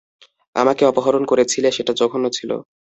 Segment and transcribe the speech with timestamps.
[0.55, 2.51] আমাকে অপহরণ করেছিলে, সেটা জঘন্য ছিল।